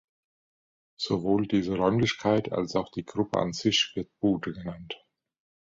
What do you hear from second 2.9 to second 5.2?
Gruppe an sich wird „Bude“ genannt.